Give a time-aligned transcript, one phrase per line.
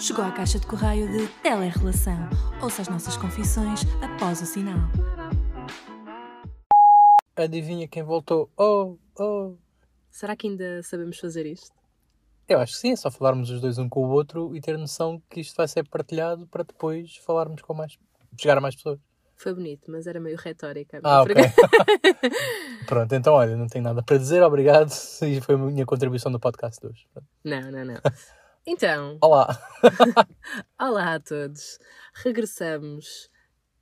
[0.00, 2.16] Chegou à caixa de correio de Telerrelação.
[2.62, 4.78] Ouça as nossas confissões após o sinal.
[7.36, 8.50] Adivinha quem voltou?
[8.56, 9.56] Oh, oh.
[10.10, 11.76] Será que ainda sabemos fazer isto?
[12.48, 14.78] Eu acho que sim, é só falarmos os dois um com o outro e ter
[14.78, 17.98] noção que isto vai ser partilhado para depois falarmos com mais.
[18.40, 18.98] chegar a mais pessoas.
[19.36, 21.00] Foi bonito, mas era meio retórica.
[21.04, 21.34] Ah, ok.
[22.88, 24.90] Pronto, então olha, não tenho nada para dizer, obrigado.
[25.22, 27.06] E foi a minha contribuição no podcast de hoje.
[27.44, 28.00] Não, não, não.
[28.72, 29.58] Então, Olá!
[30.80, 31.76] olá a todos.
[32.22, 33.28] Regressamos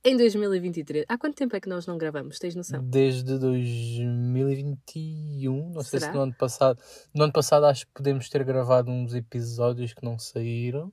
[0.03, 1.05] em 2023.
[1.07, 2.39] Há quanto tempo é que nós não gravamos?
[2.39, 2.83] Tens noção?
[2.83, 6.11] Desde 2021, não sei Será?
[6.11, 6.81] se no ano passado.
[7.13, 10.91] No ano passado acho que podemos ter gravado uns episódios que não saíram.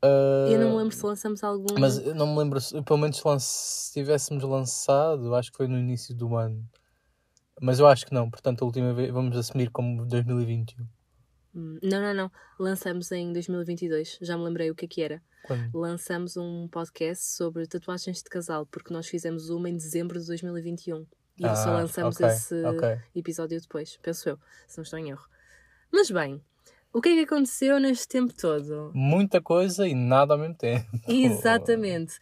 [0.00, 1.78] Ah, Eu não me lembro se lançamos algum.
[1.78, 5.58] Mas eu não me lembro, se- pelo menos se lan- se tivéssemos lançado, acho que
[5.58, 6.66] foi no início do ano.
[7.60, 10.86] Mas eu acho que não, portanto a última vez vamos assumir como 2021.
[11.54, 12.32] Não, não, não.
[12.58, 14.18] Lançamos em 2022.
[14.20, 15.22] Já me lembrei o que é que era.
[15.44, 15.78] Quando?
[15.78, 21.06] Lançamos um podcast sobre tatuagens de casal, porque nós fizemos uma em dezembro de 2021.
[21.38, 22.98] E só Ah, lançamos ok, esse ok.
[23.14, 25.26] episódio depois, penso eu, se não estou em erro.
[25.90, 26.40] Mas bem,
[26.92, 28.90] o que é que aconteceu neste tempo todo?
[28.94, 30.86] Muita coisa e nada ao mesmo tempo.
[31.08, 32.18] Exatamente.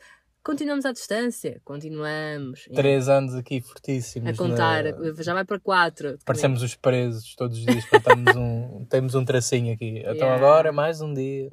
[0.48, 1.60] Continuamos à distância?
[1.62, 2.66] Continuamos.
[2.74, 4.30] Três anos aqui fortíssimos.
[4.30, 6.16] A contar, na- já vai para quatro.
[6.24, 9.98] Parecemos os presos todos os dias estamos um, temos um tracinho aqui.
[9.98, 10.36] Então Yeah.
[10.36, 11.50] agora mais um dia.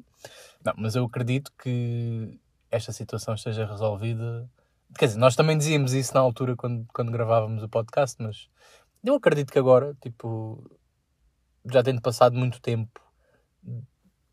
[0.64, 4.48] Não, mas eu acredito que esta situação esteja resolvida.
[4.98, 8.48] Quer dizer, nós também dizíamos isso na altura quando, quando gravávamos o podcast, mas
[9.04, 10.70] eu acredito que agora, tipo,
[11.70, 12.98] já tendo passado muito tempo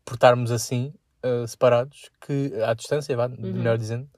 [0.06, 4.08] por estarmos assim, eh, separados, que à distância, vá, melhor dizendo,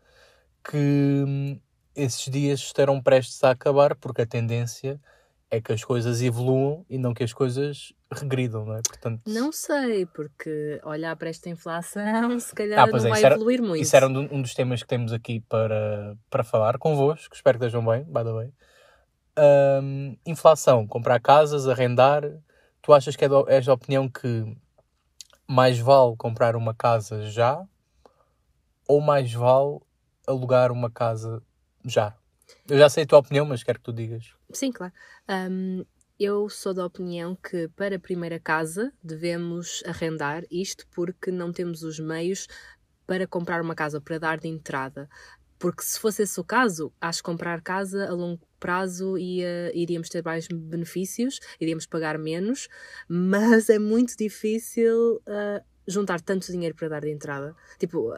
[0.68, 1.60] que hum,
[1.94, 5.00] esses dias estarão prestes a acabar, porque a tendência
[5.50, 8.82] é que as coisas evoluam e não que as coisas regridam, não é?
[8.82, 13.34] Portanto, Não sei, porque olhar para esta inflação, se calhar Ah, não é, vai era-
[13.36, 13.80] evoluir muito.
[13.82, 17.34] Isso era um, do- um dos temas que temos aqui para, para falar convosco.
[17.34, 18.52] Espero que estejam bem, by the way.
[19.38, 22.22] Ahm, inflação, comprar casas, arrendar.
[22.82, 24.56] Tu achas que é do- és da opinião que
[25.46, 27.64] mais vale comprar uma casa já
[28.88, 29.78] ou mais vale
[30.26, 31.42] alugar uma casa
[31.84, 32.16] já?
[32.68, 34.34] Eu já sei a tua opinião, mas quero que tu digas.
[34.52, 34.92] Sim, claro.
[35.28, 35.84] Hum,
[36.18, 41.82] eu sou da opinião que para a primeira casa devemos arrendar isto porque não temos
[41.82, 42.46] os meios
[43.06, 45.08] para comprar uma casa, para dar de entrada.
[45.58, 50.08] Porque se fosse esse o caso, acho que comprar casa a longo prazo ia, iríamos
[50.08, 52.68] ter mais benefícios, iríamos pagar menos,
[53.08, 57.54] mas é muito difícil ah, juntar tanto dinheiro para dar de entrada.
[57.78, 58.12] Tipo,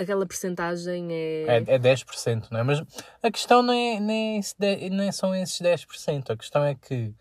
[0.00, 1.44] aquela percentagem é...
[1.46, 2.62] É, é 10%, não é?
[2.62, 2.82] Mas
[3.22, 6.30] a questão não é, nem, de- não é são esses 10%.
[6.30, 7.14] A questão é que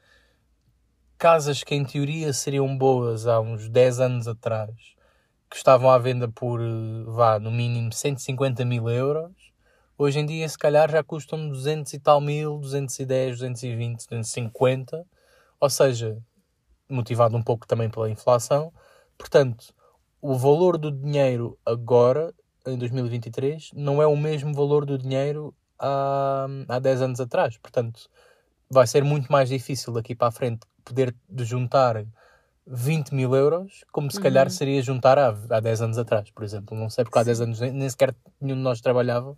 [1.18, 4.74] casas que em teoria seriam boas há uns 10 anos atrás,
[5.50, 9.32] que estavam à venda por, eh, vá, no mínimo 150 mil euros,
[9.98, 15.06] hoje em dia se calhar já custam 200 e tal mil, 210, 220, 250.
[15.60, 16.18] Ou seja,
[16.90, 18.72] motivado um pouco também pela inflação.
[19.18, 19.74] Portanto,
[20.22, 22.34] o valor do dinheiro agora,
[22.66, 27.58] em 2023, não é o mesmo valor do dinheiro há, há 10 anos atrás.
[27.58, 28.10] Portanto,
[28.70, 32.06] vai ser muito mais difícil daqui para a frente poder de juntar
[32.66, 36.78] 20 mil euros, como se calhar seria juntar há, há 10 anos atrás, por exemplo.
[36.78, 39.36] Não sei, porque há 10 anos nem, nem sequer nenhum de nós trabalhava.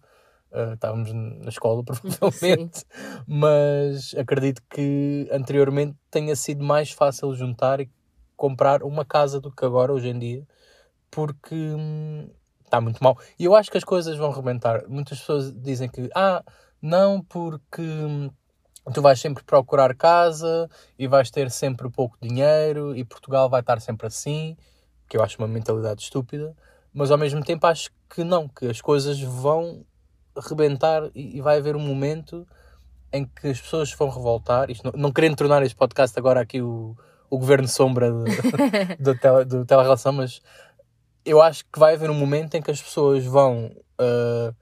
[0.52, 2.84] Ah, estávamos na escola, provavelmente,
[3.26, 7.90] mas acredito que anteriormente tenha sido mais fácil juntar e
[8.36, 10.46] comprar uma casa do que agora, hoje em dia,
[11.10, 12.30] porque hum,
[12.72, 13.18] está muito mal.
[13.38, 14.88] E eu acho que as coisas vão rebentar.
[14.88, 16.42] Muitas pessoas dizem que, ah,
[16.82, 18.32] não, porque hum,
[18.94, 23.80] tu vais sempre procurar casa e vais ter sempre pouco dinheiro e Portugal vai estar
[23.82, 24.58] sempre assim,
[25.08, 26.56] que eu acho uma mentalidade estúpida,
[26.94, 29.86] mas ao mesmo tempo acho que não, que as coisas vão
[30.50, 32.48] rebentar e, e vai haver um momento
[33.14, 36.62] em que as pessoas vão revoltar, isto não, não querendo tornar este podcast agora aqui
[36.62, 36.96] o,
[37.30, 40.42] o governo sombra de- do, tele, do telerelação, mas
[41.26, 44.54] eu acho que vai haver um momento em que as pessoas vão ah,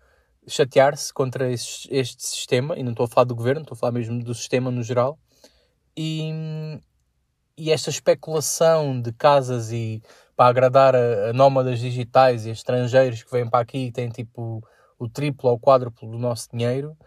[0.47, 3.91] chatear-se contra esses- este sistema, e não estou a falar do governo, estou a falar
[3.93, 5.17] mesmo do sistema no geral,
[5.95, 6.79] e,
[7.57, 10.01] e esta especulação de casas e
[10.35, 14.09] para agradar a, a nómadas digitais e a estrangeiros que vêm para aqui e têm
[14.09, 14.63] tipo
[14.97, 16.97] o triplo ou o quádruplo do nosso dinheiro,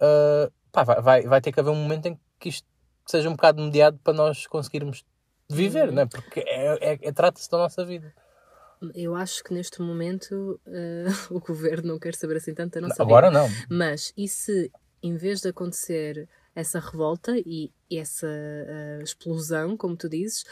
[0.00, 2.66] ah, pá, vai, vai, vai ter que haver um momento em que isto
[3.06, 5.04] seja um bocado mediado para nós conseguirmos
[5.48, 5.94] viver, Uhum.
[5.94, 6.06] né?
[6.06, 8.12] porque é, é- é- trata-se da nossa vida.
[8.94, 12.94] Eu acho que neste momento eh, o governo não quer saber assim tanto da nossa
[12.94, 13.02] vida.
[13.04, 13.48] Agora não.
[13.68, 14.70] Mas e se,
[15.02, 20.44] em vez de acontecer essa revolta e essa eh, explosão, como tu dizes,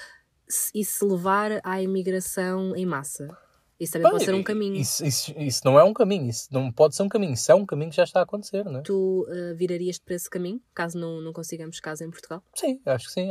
[0.74, 3.36] e se levar à imigração em massa?
[3.78, 4.74] Isso também Pá, pode ser um caminho.
[4.74, 7.54] Isso, isso, isso não é um caminho, isso não pode ser um caminho, isso é
[7.54, 8.82] um caminho que já está a acontecer, não é?
[8.82, 8.92] Tu
[9.22, 12.42] uh, virarias-te para esse caminho, caso não, não consigamos casa em Portugal?
[12.54, 13.28] Sim, acho que sim.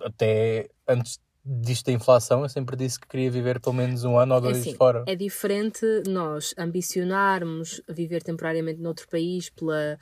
[0.00, 1.18] Até antes
[1.52, 4.42] disto da inflação, eu sempre disse que queria viver pelo menos um ano ou É
[4.42, 5.02] dois assim, fora.
[5.06, 9.98] É diferente nós ambicionarmos viver temporariamente noutro país pela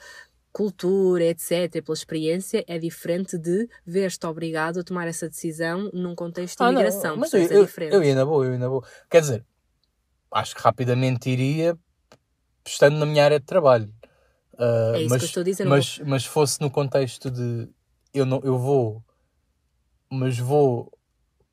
[0.52, 6.58] cultura, etc., pela experiência, é diferente de ver-te obrigado a tomar essa decisão num contexto
[6.58, 7.16] de Ah, não, imigração.
[7.16, 7.94] mas eu, eu, é diferente.
[7.94, 8.84] eu ia na boa, eu ia na boa.
[9.10, 9.46] Quer dizer,
[10.32, 11.78] acho que rapidamente iria
[12.66, 13.90] estando na minha área de trabalho.
[14.58, 15.64] Ah, É isso mas, que eu estou a dizer.
[15.66, 17.68] mas, mas fosse no contexto de
[18.12, 19.02] eu, não, eu vou,
[20.10, 20.90] mas vou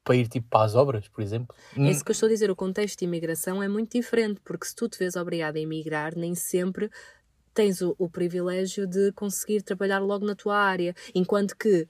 [0.05, 1.53] para ir tipo para as obras, por exemplo.
[1.75, 4.67] É isso que eu estou a dizer, o contexto de imigração é muito diferente, porque
[4.67, 6.89] se tu te vês obrigado a emigrar, nem sempre
[7.53, 11.87] tens o, o privilégio de conseguir trabalhar logo na tua área, enquanto que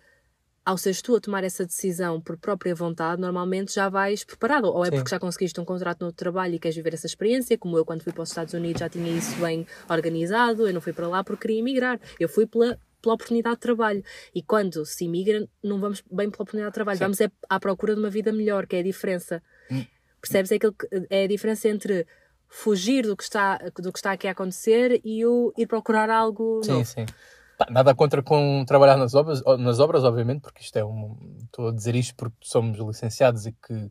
[0.63, 4.83] ao seres tu a tomar essa decisão por própria vontade, normalmente já vais preparado, ou
[4.83, 4.95] é Sim.
[4.95, 8.01] porque já conseguiste um contrato no trabalho e queres viver essa experiência, como eu quando
[8.01, 11.23] fui para os Estados Unidos já tinha isso bem organizado, eu não fui para lá
[11.23, 14.04] porque queria emigrar, eu fui pela pela oportunidade de trabalho.
[14.34, 17.04] E quando se imigra, não vamos bem pela oportunidade de trabalho, Sim.
[17.06, 19.42] vamos é à procura de uma vida melhor, que é a diferença.
[19.72, 19.86] Hum.
[20.22, 20.52] Percebes?
[20.52, 22.06] É, aquilo que, é a diferença entre
[22.48, 26.62] fugir do que, está, do que está aqui a acontecer e o ir procurar algo
[26.63, 26.86] Sim, novo.
[26.86, 27.06] sim.
[27.69, 31.16] Nada contra com trabalhar nas obras, nas obras, obviamente, porque isto é um.
[31.46, 33.90] Estou a dizer isto porque somos licenciados e que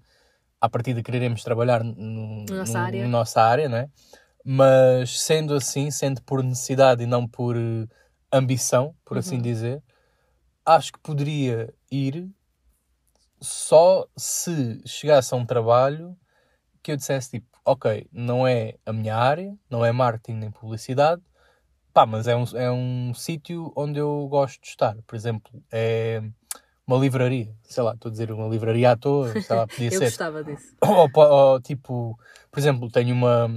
[0.60, 3.02] à partida quereremos trabalhar no, Na nossa no- área.
[3.02, 3.88] na nossa área, não é?
[4.44, 7.56] Mas sendo assim, sendo por necessidade e não por
[8.38, 9.42] ambição, por assim Uhum.
[9.42, 9.82] dizer,
[10.64, 12.28] acho que poderia ir
[13.40, 16.16] só se chegasse a um trabalho
[16.82, 21.22] que eu dissesse tipo, ok, não é a minha área, não é marketing nem publicidade,
[21.92, 24.96] pá, mas é um, é um sítio onde eu gosto de estar.
[25.06, 26.22] Por exemplo, é
[26.86, 29.98] uma livraria, sei lá, estou a dizer uma livraria à toa, sei lá, podia Eu
[29.98, 30.04] ser.
[30.06, 30.75] gostava disso.
[30.82, 32.19] Ou, ou, tipo,
[32.50, 33.48] por exemplo, tenho uma,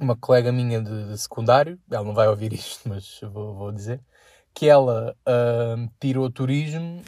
[0.00, 4.00] uma colega minha de, de secundário, ela não vai ouvir isto, mas vou, vou dizer,
[4.54, 7.02] que ela ahm, tirou turismo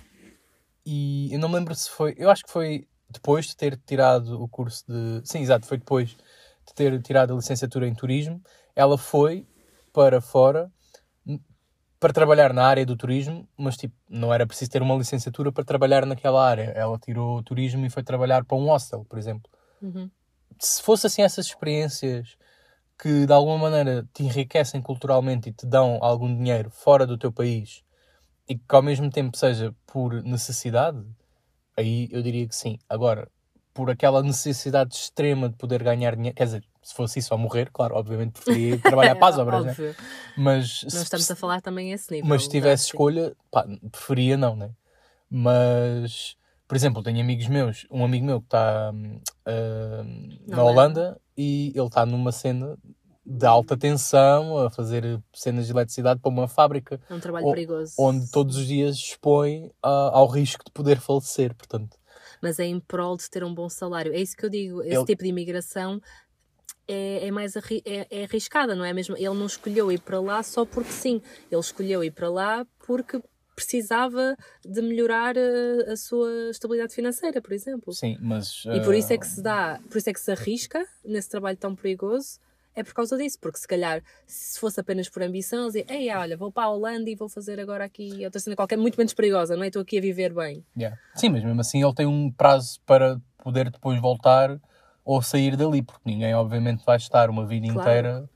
[0.85, 4.41] e eu não me lembro se foi, eu acho que foi depois de ter tirado
[4.43, 5.21] o curso de.
[5.25, 8.41] Sim, exato, foi depois de ter tirado a licenciatura em turismo,
[8.75, 9.47] ela foi
[9.93, 10.71] para fora
[11.27, 11.41] n-
[12.01, 15.65] para trabalhar na área do turismo, mas tipo, não era preciso ter uma licenciatura para
[15.65, 16.73] trabalhar naquela área.
[16.75, 19.51] Ela tirou turismo e foi trabalhar para um hostel, por exemplo.
[19.81, 20.11] Uhum.
[20.59, 22.37] Se fosse assim essas experiências
[22.99, 27.33] que de alguma maneira te enriquecem culturalmente e te dão algum dinheiro fora do teu
[27.33, 27.83] país
[28.49, 31.05] e que ao mesmo tempo seja por necessidade,
[31.77, 32.79] aí eu diria que sim.
[32.89, 33.29] Agora,
[33.75, 37.71] por aquela necessidade extrema de poder ganhar dinheiro, quer dizer, se fosse isso ou morrer,
[37.73, 39.75] claro, obviamente preferia trabalhar para as obras, né?
[40.37, 42.29] Mas Não se- estamos a falar também a esse nível.
[42.29, 42.89] mas se tivesse Sim.
[42.91, 44.71] escolha, pá, preferia não, né?
[45.31, 46.37] Mas,
[46.73, 49.21] por exemplo, tenho amigos meus, um amigo meu que está hum,
[50.49, 51.21] Na Holanda.
[51.37, 52.79] E ele está numa cena
[53.25, 57.51] de alta tensão a fazer cenas de eletricidade para uma fábrica É um trabalho o-
[57.53, 57.93] perigoso.
[57.99, 61.97] onde todos os dias expõe ah, ao risco de poder falecer, portanto.
[62.43, 64.13] Mas é em prol de ter um bom salário.
[64.15, 64.83] É isso que eu digo.
[64.83, 66.01] Esse Ele- tipo de imigração
[66.89, 69.15] é, é mais arri- é, é arriscada, não é mesmo?
[69.17, 71.21] Ele não escolheu ir para lá só porque sim.
[71.51, 73.23] Ele escolheu ir para lá porque
[73.55, 77.93] precisava de melhorar a, a sua estabilidade financeira, por exemplo.
[77.93, 78.65] Sim, mas...
[78.67, 81.57] E por isso é que se dá, por isso é que se arrisca nesse trabalho
[81.57, 82.39] tão perigoso,
[82.75, 86.37] é por causa disso, porque se calhar se fosse apenas por ambição, dizer, ei, olha,
[86.37, 89.57] vou para a Holanda e vou fazer agora aqui outra cena qualquer, muito menos perigosa,
[89.57, 89.67] não é?
[89.67, 90.65] Estou aqui a viver bem.
[90.77, 90.99] Yeah.
[91.15, 94.59] Sim, mas mesmo assim ele tem um prazo para poder depois voltar
[95.05, 97.81] ou sair dali, porque ninguém obviamente vai estar uma vida Claro.
[97.81, 98.31] inteira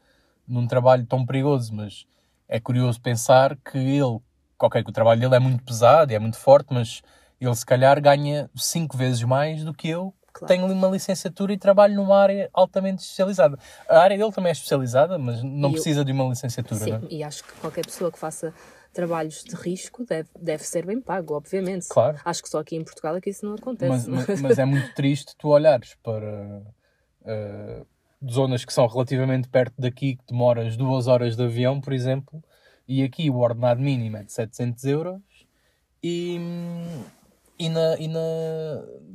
[0.46, 2.06] num trabalho tão perigoso, mas
[2.48, 4.18] é curioso pensar que ele,
[4.60, 7.02] ok, que o trabalho dele é muito pesado, é muito forte, mas
[7.40, 10.54] ele se calhar ganha cinco vezes mais do que eu, que Claro.
[10.54, 13.58] tenho uma licenciatura e trabalho numa área altamente especializada.
[13.88, 16.90] A área dele também é especializada, mas não E eu- precisa de uma licenciatura, Sim,
[16.90, 17.00] não é?
[17.10, 18.52] e acho que qualquer pessoa que faça
[18.92, 21.86] trabalhos de risco deve, deve ser bem pago, obviamente.
[21.88, 22.18] Claro.
[22.24, 24.08] Acho que só aqui em Portugal é que isso não acontece.
[24.10, 24.26] Mas, é?
[24.32, 26.62] mas, mas é muito triste tu olhares para
[27.26, 27.82] eh,
[28.30, 32.42] zonas que são relativamente perto daqui, que demoras duas horas de avião, por exemplo,
[32.88, 35.20] e aqui o ordenado mínimo é de 700 euros
[36.02, 36.38] e,
[37.58, 38.20] e, na, e na,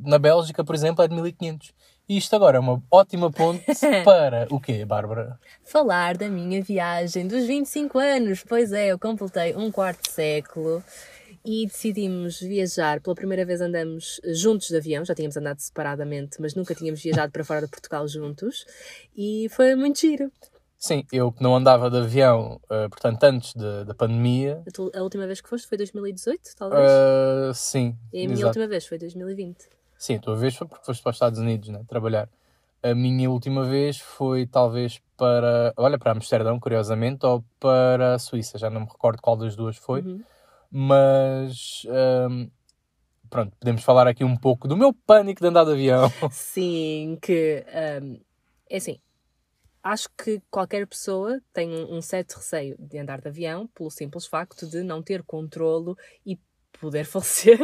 [0.03, 1.73] na Bélgica, por exemplo, é de 1500.
[2.09, 3.63] E isto agora é uma ótima ponte
[4.03, 5.39] para o quê, Bárbara?
[5.63, 8.43] Falar da minha viagem dos 25 anos.
[8.43, 10.83] Pois é, eu completei um quarto século
[11.45, 12.99] e decidimos viajar.
[12.99, 17.31] Pela primeira vez andamos juntos de avião, já tínhamos andado separadamente, mas nunca tínhamos viajado
[17.31, 18.65] para fora de Portugal juntos
[19.15, 20.29] e foi muito giro.
[20.83, 24.91] Sim, eu que não andava de avião, eh, portanto, antes da, da pandemia, A, tu-
[24.95, 26.91] a última vez que foste foi 2018, talvez?
[26.91, 27.95] eh, sim.
[28.11, 28.47] e a minha exato.
[28.47, 29.69] última vez foi 2020.
[29.99, 31.83] Sim, a tua vez foi porque foste para os Estados Unidos, né?
[31.87, 32.27] Trabalhar.
[32.81, 38.57] A minha última vez foi talvez para, olha, para Amsterdão, curiosamente, ou para a Suíça,
[38.57, 40.23] já não me recordo qual das duas foi, Uhum.
[40.71, 41.83] mas
[42.27, 42.49] hum,
[43.29, 46.11] pronto, podemos falar aqui um pouco do meu pânico de andar de avião.
[46.31, 47.63] Sim, que
[48.01, 48.19] hum,
[48.67, 48.99] é assim.
[49.83, 54.25] Acho que qualquer pessoa tem um, um certo receio de andar de avião pelo simples
[54.27, 56.37] facto de não ter controlo e
[56.79, 57.59] poder falecer.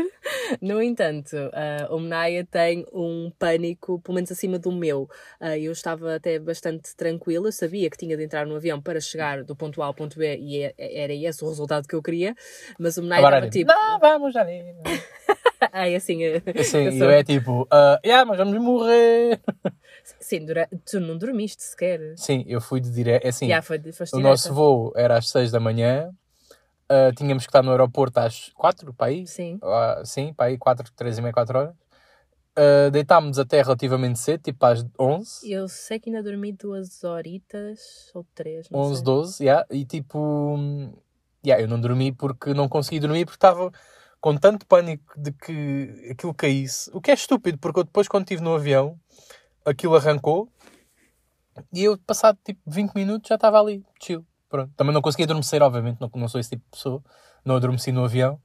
[0.62, 5.10] No entanto, ah, o Menaya tem um pânico, pelo menos acima do meu.
[5.40, 9.44] Ah, eu estava até bastante tranquila, sabia que tinha de entrar no avião para chegar
[9.44, 12.36] do ponto A ao ponto B e é- era esse o resultado que eu queria,
[12.80, 13.72] mas o Menaya estava era tipo.
[13.72, 14.64] não, vamos ali.
[15.72, 16.24] Ai, assim.
[16.24, 19.40] eh, Sim, eu eu sou- é tipo, ah, yeah, mas vamos morrer.
[20.20, 20.70] Sim, dura...
[20.86, 22.14] tu não dormiste sequer.
[22.18, 25.30] Sim, eu fui de direto, é assim, Já foi, foste o nosso voo era às
[25.30, 26.12] 6 da manhã,
[26.90, 29.60] ah, tínhamos que estar no aeroporto às 4, para aí, Sim.
[29.62, 31.76] Ah, sim, para aí 4, 3 e meia, 4 horas.
[32.56, 38.10] Ah, deitámos até relativamente cedo, tipo às 11, Eu sei que ainda dormi duas horitas
[38.16, 39.04] ou três, não 11, sei.
[39.04, 40.58] 12, yeah, e tipo,
[41.46, 43.72] yeah, eu não dormi porque não consegui dormir porque estava
[44.20, 48.24] com tanto pânico de que aquilo caísse, o que é estúpido, porque eu depois quando
[48.24, 49.00] estive no avião,
[49.68, 50.50] aquilo arrancou
[51.74, 54.26] e eu, passado tipo 20 minutos, já estava ali, chill.
[54.50, 54.72] Pronto.
[54.76, 57.04] Também não consegui adormecer, obviamente, não, não sou esse tipo de pessoa,
[57.44, 58.40] não adormeci no avião,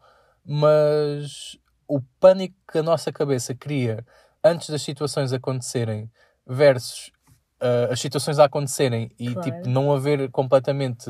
[0.44, 4.04] mas o pânico que a nossa cabeça cria
[4.42, 6.10] antes das situações acontecerem
[6.46, 7.12] versus
[7.60, 9.42] ah, as situações a acontecerem e Claro.
[9.42, 11.08] tipo, não haver completamente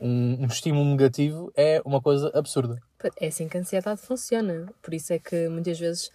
[0.00, 2.80] um, um estímulo negativo é uma coisa absurda.
[3.20, 4.66] É assim que a ansiedade funciona.
[4.82, 6.10] Por isso é que muitas vezes,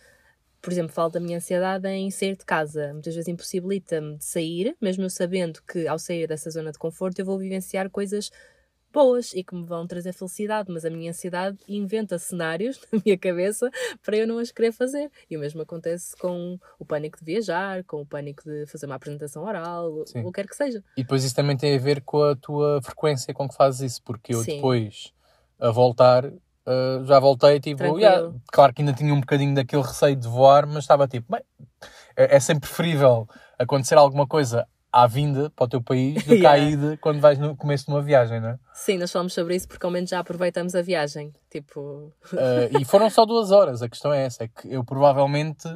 [0.62, 2.92] por exemplo, falo da minha ansiedade em sair de casa.
[2.94, 7.20] Muitas vezes impossibilita-me de sair, mesmo eu sabendo que ao sair dessa zona de conforto
[7.20, 8.30] eu vou vivenciar coisas
[8.92, 13.18] boas e que me vão trazer felicidade, mas a minha ansiedade inventa cenários na minha
[13.18, 13.70] cabeça
[14.04, 15.12] para eu não as querer fazer.
[15.30, 18.96] E o mesmo acontece com o pânico de viajar, com o pânico de fazer uma
[18.96, 20.22] apresentação oral, Sim.
[20.22, 20.84] o que quer que seja.
[20.98, 24.04] E depois isso também tem a ver com a tua frequência com que fazes isso,
[24.04, 24.56] porque eu Sim.
[24.56, 25.14] depois
[25.60, 26.32] a voltar
[26.66, 30.66] ah, já voltei tipo, yeah, claro que ainda tinha um bocadinho daquele receio de voar,
[30.66, 31.42] mas estava tipo, bem,
[32.16, 36.46] é, é sempre preferível acontecer alguma coisa à vinda para o teu país do que
[36.46, 38.60] à ida quando vais no começo de uma viagem, não é?
[38.74, 41.34] Sim, nós falamos sobre isso porque ao menos já aproveitamos a viagem.
[41.50, 45.68] Tipo, Ah, e foram só duas horas, a questão é essa, é que eu provavelmente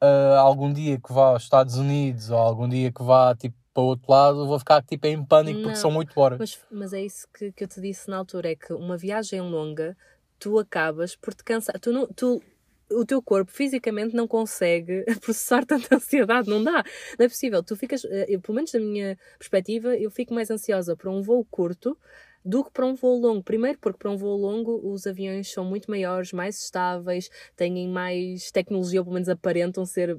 [0.00, 3.82] ah, algum dia que vá aos Estados Unidos ou algum dia que vá tipo para
[3.82, 5.76] o outro lado vou ficar tipo em pânico porque Não.
[5.76, 6.38] são oito horas.
[6.38, 9.40] Mas, mas é isso que, que eu te disse na altura: é que uma viagem
[9.40, 9.96] longa,
[10.38, 11.78] tu acabas por te cansar.
[11.80, 12.42] Tu não, tu,
[12.90, 16.84] o teu corpo fisicamente não consegue processar tanta ansiedade, não dá.
[17.18, 17.62] Não é possível.
[17.62, 21.22] Tu ficas, eh, eu, pelo menos da minha perspectiva, eu fico mais ansiosa para um
[21.22, 21.96] voo curto
[22.44, 23.42] do que para um voo longo.
[23.42, 28.50] Primeiro, porque para um voo longo os aviões são muito maiores, mais estáveis, têm mais
[28.50, 30.18] tecnologia, ou pelo menos aparentam ser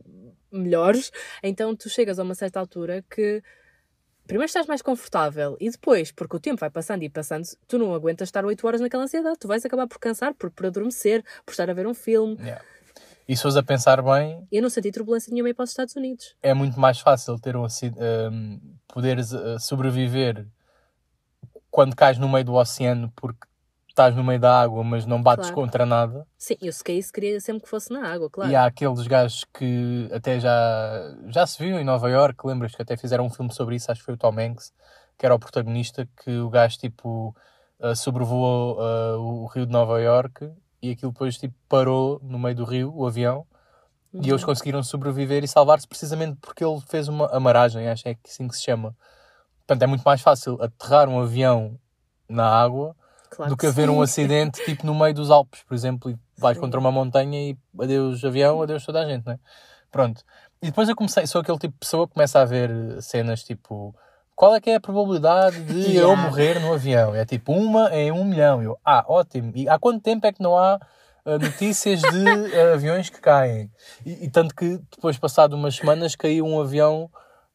[0.51, 1.11] melhores.
[1.43, 3.41] Então tu chegas a uma certa altura que
[4.29, 7.95] primeiro estás mais confortável e depois, porque o tempo vai passando e passando, tu não
[7.95, 9.39] aguentas estar 8 horas naquela ansiedade.
[9.39, 12.37] Tu vais acabar por cansar, por, por adormecer, por estar a ver um filme.
[12.39, 12.63] Yeah.
[13.27, 15.95] E se fores a pensar bem, Eu não senti turbulência nenhuma ir para os Estados
[15.95, 16.35] Unidos.
[16.43, 20.47] é muito mais fácil ter um, um, poderes uh, sobreviver
[21.71, 23.47] quando cais no meio do oceano porque
[23.99, 25.61] estás no meio da água, mas não bates Claro.
[25.61, 26.25] contra nada.
[26.37, 28.49] Sim, eu se caísse queria sempre que fosse na água, claro.
[28.49, 32.81] E há aqueles gajos que até já, já se viu em Nova York, lembras que
[32.81, 34.71] até fizeram um filme sobre isso, acho que foi o Tom Hanks,
[35.17, 37.35] que era o protagonista, que o gajo tipo
[37.81, 40.49] uh, sobrevoou uh, o rio de Nova York
[40.81, 43.45] e aquilo depois tipo parou no meio do rio, o avião,
[44.11, 44.21] Uhum.
[44.23, 48.15] e eles conseguiram sobreviver e salvar-se precisamente porque ele fez uma amaragem, acho que é
[48.25, 48.95] assim que se chama.
[49.59, 51.77] Portanto, é muito mais fácil aterrar um avião
[52.27, 52.95] na água
[53.29, 54.03] Claro do que haver um sim.
[54.03, 56.61] acidente tipo no meio dos Alpes, por exemplo, e vais Sim.
[56.61, 59.39] contra uma montanha e adeus avião, adeus toda a gente, né?
[59.91, 60.23] Pronto.
[60.61, 62.71] E depois eu comecei, sou aquele tipo de pessoa que começa a ver
[63.01, 63.95] cenas tipo
[64.35, 66.21] qual é que é a probabilidade de eu Yeah.
[66.21, 67.13] morrer no avião?
[67.13, 68.63] É tipo uma em um milhão.
[68.63, 69.51] Eu, ah, ótimo.
[69.53, 70.79] E há quanto tempo é que não há
[71.25, 73.69] ah, notícias de ah, aviões que caem?
[74.05, 77.09] E, e tanto que depois, passado umas semanas, caiu um avião,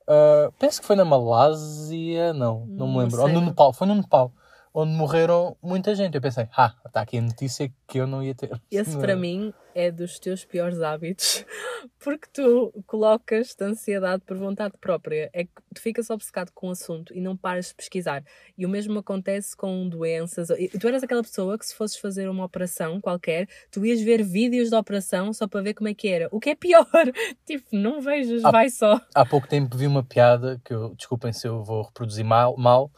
[0.06, 3.20] ah, penso que foi na Malásia, não, não me Não lembro.
[3.20, 3.48] Ou sei, no não.
[3.48, 4.30] Nepal, foi no Nepal
[4.74, 6.16] onde morreram muita gente.
[6.16, 8.50] Eu pensei, ah, está aqui a notícia que eu não ia ter.
[8.68, 11.44] Esse para mim é dos teus piores hábitos,
[11.98, 15.30] porque tu colocas-te ansiedade por vontade própria.
[15.32, 18.24] É que tu ficas obcecado com o assunto e não paras de pesquisar.
[18.58, 20.50] E o mesmo acontece com doenças.
[20.50, 24.22] E Tu eras aquela pessoa que, se fosses fazer uma operação qualquer, tu ias ver
[24.22, 26.28] vídeos da operação só para ver como é que era.
[26.32, 26.86] O que é pior.
[27.46, 29.00] tipo, não vejas, Ah, vai só.
[29.14, 32.90] Há pouco tempo vi uma piada que eu, desculpem se eu vou reproduzir mal, mal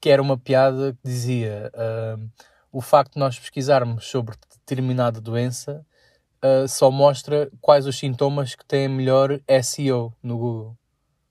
[0.00, 2.28] que era uma piada que dizia ahm,
[2.72, 5.84] o facto de nós pesquisarmos sobre determinada doença
[6.42, 10.76] ah, só mostra quais os sintomas que têm melhor SEO no Google.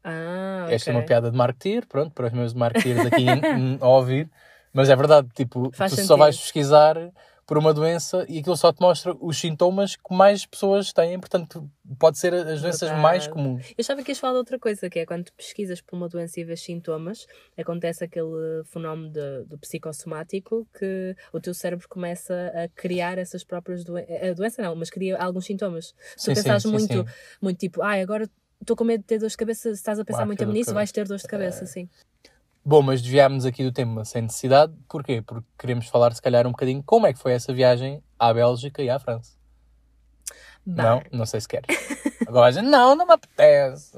[0.04, 3.26] Ah, Esta é uma piada de marketeer, pronto, para os meus marketeers aqui
[3.82, 4.30] a ouvir.
[4.74, 6.18] Mas é verdade, tipo, Faz tu só sentido.
[6.18, 6.96] vais pesquisar
[7.48, 11.72] por uma doença e aquilo só te mostra os sintomas que mais pessoas têm, portanto,
[11.98, 13.02] pode ser as doenças Verdade.
[13.02, 13.70] mais comuns.
[13.70, 16.42] Eu achava que ias falar de outra coisa, que é quando pesquisas por uma doença
[16.42, 17.26] e vês sintomas,
[17.58, 23.86] acontece aquele fenómeno de- do psicossomático que o teu cérebro começa a criar essas próprias
[23.86, 24.12] doenças.
[24.30, 25.94] A doença não, mas cria alguns sintomas.
[26.16, 27.06] Tu sim, pensares sim, muito, sim.
[27.42, 30.04] muito tipo, ai, agora estou com medo de ter dor de cabeça, se estás a
[30.04, 31.88] pensar Vai muito nisso, vais ter dor de cabeça, sim.
[32.70, 34.74] Bom, mas desviámos aqui do tema sem necessidade.
[34.90, 35.22] Porquê?
[35.22, 38.84] Porque queremos falar, se calhar, um bocadinho como é que foi essa viagem à Bélgica
[38.84, 39.38] e à França.
[40.66, 41.66] Não, não sei se queres.
[42.28, 43.98] Agora não, não me apetece.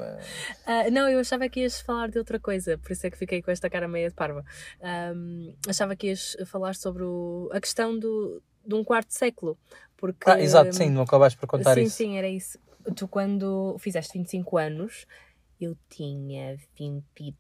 [0.68, 3.42] Ah, não, eu achava que ias falar de outra coisa, por isso é que fiquei
[3.42, 4.46] com esta cara meia de parva.
[4.84, 9.58] Ahm, achava que ias falar sobre o- a questão do, de um quarto século.
[9.98, 11.96] Porque, Ah, exato, sim, não acabaste por contar sim, isso.
[11.96, 12.60] sim, era isso.
[12.96, 15.08] Tu, quando fizeste 25 anos,
[15.60, 17.34] eu tinha 22.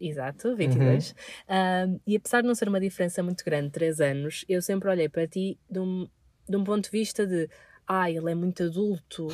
[0.00, 1.10] Exato, 22.
[1.10, 1.14] Uhum.
[1.48, 5.08] Ahm, e apesar de não ser uma diferença muito grande, 3 anos, eu sempre olhei
[5.08, 6.08] para ti de um,
[6.48, 7.48] de um ponto de vista de
[7.86, 9.28] ah, ele é muito adulto.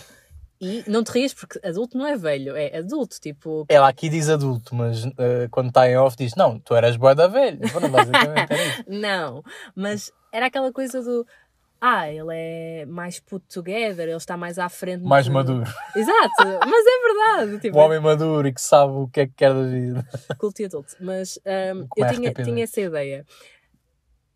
[0.58, 4.30] E não te rias porque adulto não é velho, é adulto, tipo, Ela aqui diz
[4.30, 7.58] adulto, mas eh, quando está em off diz, não, tu eras boa da velha.
[7.70, 8.84] Pronto, basicamente era isso.
[8.88, 9.44] não,
[9.74, 11.26] mas era aquela coisa do
[11.80, 15.02] ah, ele é mais put together, ele está mais à frente.
[15.04, 15.64] Mais do- maduro.
[15.94, 17.60] Exato, mas é verdade.
[17.62, 20.06] Tipo, Um homem maduro e que sabe o que é que quer da vida.
[20.38, 20.94] culto e adulto.
[21.00, 21.38] Mas
[21.88, 22.44] Como eu é tinha, RTP2.
[22.44, 23.24] tinha essa ideia.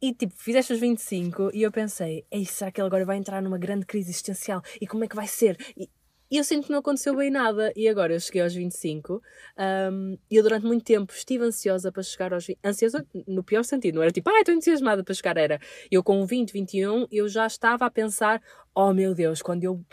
[0.02, 3.42] E tipo, fizeste os 25 e eu pensei, Ei, será que ele agora vai entrar
[3.42, 4.62] numa grande crise existencial?
[4.80, 5.58] E como é que vai ser?
[5.76, 5.90] E,
[6.30, 7.72] e eu sinto que não aconteceu bem nada.
[7.74, 9.20] E agora eu cheguei aos 25
[9.56, 12.58] ahm, e eu durante muito tempo estive ansiosa para chegar aos 20.
[12.64, 15.36] Ansiosa no pior sentido, não era tipo, ah, estou entusiasmada para chegar.
[15.36, 15.58] Era
[15.90, 18.40] eu com 20, 21, eu já estava a pensar,
[18.74, 19.84] oh meu Deus, quando eu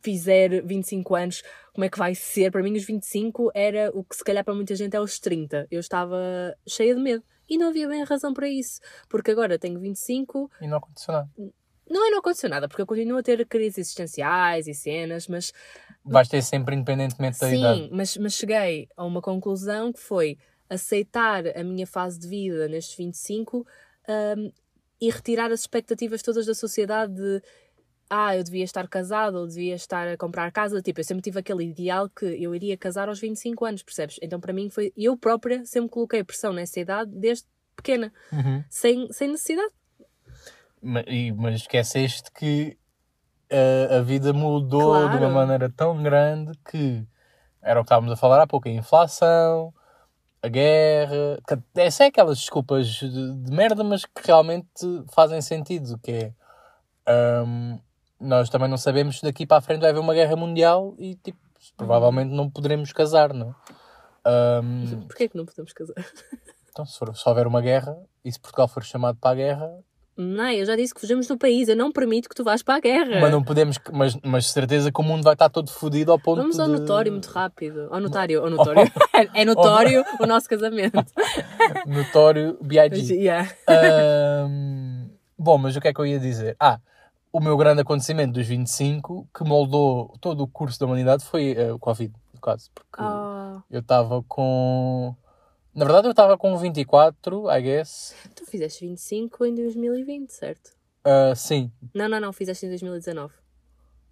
[0.00, 2.52] fizer 25 anos, como é que vai ser?
[2.52, 5.66] Para mim, os 25 era o que se calhar para muita gente é os 30.
[5.70, 6.16] Eu estava
[6.68, 7.24] cheia de medo.
[7.48, 8.80] E não havia bem razão para isso.
[9.08, 11.28] Porque agora tenho 25, E não aconteceu nada.
[11.88, 15.52] Não é não aconteceu nada, porque eu continuo a ter crises existenciais e cenas, mas
[16.04, 17.88] Vais ter sempre, independentemente da sim, idade.
[17.92, 22.96] mas, mas cheguei a uma conclusão que foi aceitar a minha fase de vida nestes
[22.96, 23.66] 25
[24.36, 24.52] hum,
[25.00, 27.42] e retirar as expectativas todas da sociedade de
[28.08, 30.80] ah, eu devia estar casado ou devia estar a comprar casa.
[30.82, 34.18] Tipo, eu sempre tive aquele ideal que eu iria casar aos 25 anos, percebes?
[34.22, 34.92] Então, para mim, foi.
[34.96, 38.62] Eu própria sempre coloquei pressão nessa idade desde pequena, Uhum.
[38.68, 39.72] sem, sem necessidade.
[40.84, 41.04] Ma-
[41.36, 42.76] Mas esqueceste que
[43.50, 45.34] eh, a vida mudou de uma Claro.
[45.34, 47.06] maneira tão grande que
[47.62, 49.72] era o que estávamos a falar há pouco, a inflação,
[50.42, 51.38] a guerra.
[51.48, 54.68] que- Essa é aquelas desculpas de, de merda, mas que realmente
[55.12, 56.32] fazem sentido, que é
[57.06, 57.78] ahm,
[58.20, 61.14] nós também não sabemos se daqui para a frente vai haver uma guerra mundial e
[61.16, 61.38] tipo,
[61.76, 63.54] provavelmente não poderemos casar, não é?
[64.26, 65.94] Ahm, Porquê que não podemos casar?
[66.70, 69.78] então, se, for, se houver uma guerra e se Portugal for chamado para a guerra,
[70.16, 71.68] Não, eu já disse que fugimos do país.
[71.68, 73.20] Eu não permito que tu vás para a guerra.
[73.20, 76.40] Mas não podemos, mas, mas certeza que o mundo vai estar todo fodido ao ponto
[76.40, 76.72] Vamos ao de...
[76.78, 77.88] notório muito rápido.
[77.90, 78.82] Ao notário, ao notório.
[79.34, 81.04] é notório o nosso casamento.
[81.86, 83.14] Notório B.I.G.
[83.14, 83.50] yeah.
[83.68, 86.56] Ahm, bom, mas o que é que eu ia dizer?
[86.60, 86.78] Ah,
[87.32, 91.72] o meu grande acontecimento dos 25, que moldou todo o curso da humanidade, foi eh,
[91.72, 92.70] o Covid, quase.
[92.72, 95.14] Porque Ah, eu estava com...
[95.74, 98.14] Na verdade, eu estava com 24, I guess.
[98.34, 100.70] tu fizeste 25 em 2020, certo?
[101.04, 103.34] Ah, sim, Não, não, não, fizeste em 2019.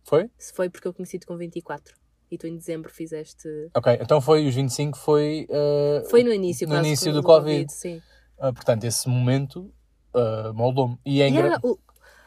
[0.04, 0.28] foi?
[0.36, 1.94] Se foi porque eu conheci-te com 24.
[2.30, 3.46] E tu em dezembro fizeste.
[3.74, 5.46] Ok, então foi, os 25 foi...
[5.50, 7.70] ah, Foi no início, no início do, do Covid.
[7.70, 8.00] sim.
[8.38, 9.72] ah, portanto, esse momento
[10.14, 10.98] ah, moldou-me.
[11.04, 11.42] E é engra...
[11.44, 11.78] Yeah, o-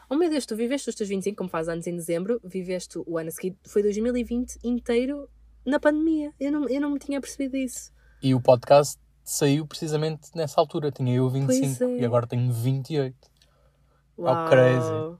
[0.08, 3.18] Oh meu Deus, tu viveste os teus 25, como faz anos em dezembro, viveste o
[3.18, 5.28] ano a seguir, foi 2020 inteiro
[5.64, 6.32] na pandemia.
[6.38, 7.90] Eu não, eu não me tinha percebido isso.
[8.22, 10.90] E o podcast saiu precisamente nessa altura.
[10.90, 12.02] Tinha eu 25 Pois é.
[12.02, 13.14] e agora tenho 28.
[14.18, 14.48] Uau.
[14.48, 15.16] crazy.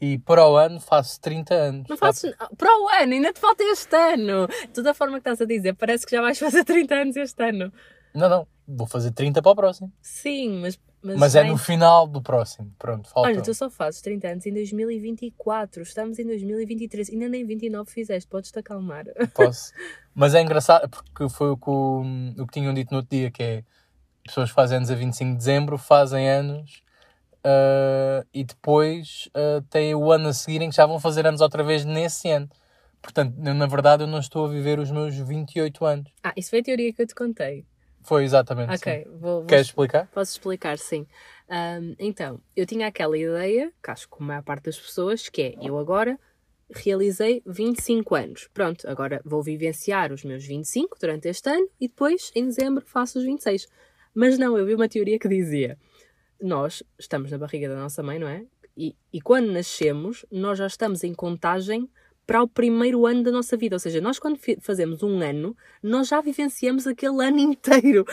[0.00, 1.88] E para o ano faço 30 anos.
[1.88, 2.34] Não fazes.
[2.58, 4.48] Para o ano, ainda te falta este ano.
[4.74, 7.42] Toda a forma que estás a dizer, parece que já vais fazer 30 anos este
[7.42, 7.72] ano.
[8.14, 8.46] Não, não.
[8.66, 9.92] Vou fazer 30 para o próximo.
[10.00, 10.78] Sim, mas.
[11.06, 12.72] Mas, Mas é no final do próximo.
[12.78, 13.28] Pronto, falta.
[13.28, 15.82] Olha, tu só fazes 30 anos em 2024.
[15.82, 17.10] Estamos em 2023.
[17.10, 18.26] Ainda nem 29 fizeste.
[18.26, 19.04] Podes-te acalmar.
[19.34, 19.74] Posso.
[20.14, 23.42] Mas é engraçado porque foi o que, o, que tinham dito no outro dia, que
[23.42, 23.64] é
[24.24, 26.82] pessoas que fazem anos a 25 de dezembro, fazem anos
[27.44, 31.42] ah, e depois ah, têm o ano a seguir em que já vão fazer anos
[31.42, 32.48] outra vez nesse ano.
[33.02, 36.10] Portanto, na verdade, eu não estou a viver os meus 28 anos.
[36.22, 37.66] Ah, isso foi a teoria que eu te contei.
[38.04, 39.10] Foi exatamente Ok, assim.
[39.10, 40.06] vou, vou Queres explicar?
[40.12, 41.06] Posso explicar, sim.
[41.48, 45.42] Ahm, então, eu tinha aquela ideia, que acho que a maior parte das pessoas, que
[45.42, 46.18] é eu agora
[46.70, 48.48] realizei 25 anos.
[48.52, 53.18] Pronto, agora vou vivenciar os meus 25 durante este ano e depois, em dezembro, faço
[53.18, 53.66] os 26.
[54.14, 55.78] Mas não, eu vi uma teoria que dizia:
[56.40, 58.44] nós estamos na barriga da nossa mãe, não é?
[58.76, 61.88] E, e quando nascemos, nós já estamos em contagem
[62.26, 63.76] para o primeiro ano da nossa vida.
[63.76, 68.04] Ou seja, nós quando fazemos um ano, nós já vivenciamos aquele ano inteiro.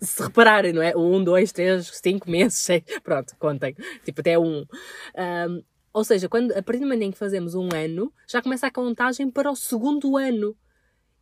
[0.00, 0.96] Se repararem, não é?
[0.96, 3.74] Um, dois, três, cinco meses, seis, pronto, contem.
[4.04, 4.60] Tipo, até um.
[4.62, 8.66] um ou seja, quando, a partir do momento em que fazemos um ano, já começa
[8.66, 10.56] a contagem para o segundo ano.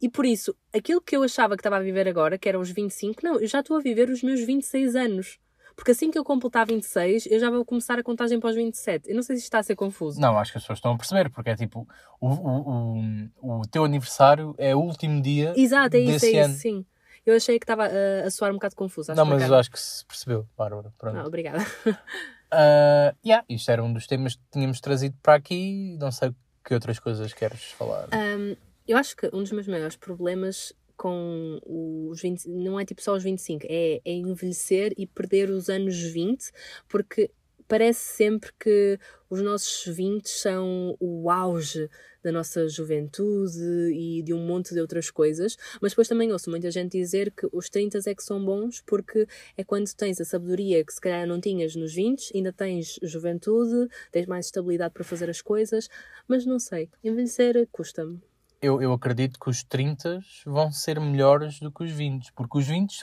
[0.01, 2.71] E por isso, aquilo que eu achava que estava a viver agora, que eram os
[2.71, 5.39] 25, não, eu já estou a viver os meus 26 anos.
[5.79, 9.09] Porque assim que eu completar 26, eu já vou começar a contagem para os 27.
[9.09, 10.21] Eu não sei se está a ser confuso.
[10.21, 11.87] Não, acho que as pessoas estão a perceber, porque é tipo,
[12.21, 12.99] o, o,
[13.41, 16.53] o, o teu aniversário é o último dia Exato, é isso, é ano.
[16.53, 16.87] isso, sim.
[17.25, 19.15] Eu achei que estava a, a soar um bocado confuso.
[19.15, 20.93] Não, mas eu acho que se percebeu, Bárbara.
[20.99, 21.17] Pronto.
[21.17, 21.65] Ah, obrigada.
[21.87, 25.97] Uh, yeah, isto era um dos temas que tínhamos trazido para aqui.
[26.01, 28.09] Não sei que outras coisas queres falar.
[28.13, 28.57] Um,
[28.89, 33.15] eu acho que um dos meus maiores problemas com os 20, não é tipo só
[33.15, 36.51] os 25, é, é envelhecer e perder os anos 20,
[36.89, 37.31] porque
[37.69, 38.99] parece sempre que
[39.31, 41.89] os nossos 20 são o auge
[42.23, 46.71] da nossa juventude e de um monte de outras coisas, mas depois também ouço muita
[46.71, 50.85] gente dizer que os 30 é que são bons porque é quando tens a sabedoria
[50.85, 55.31] que se calhar não tinhas nos 20, ainda tens juventude, tens mais estabilidade para fazer
[55.31, 55.89] as coisas,
[56.27, 58.21] mas não sei, envelhecer custa-me.
[58.61, 62.67] Eu, eu acredito que os 30 vão ser melhores do que os 20, porque os
[62.67, 63.01] 20